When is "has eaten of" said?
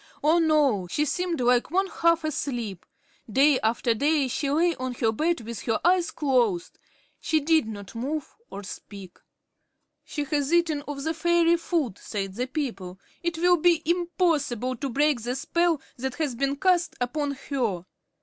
10.23-11.03